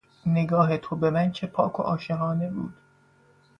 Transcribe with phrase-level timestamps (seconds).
[0.25, 2.73] نگاه تو به من چه پاک و عاشقانه بود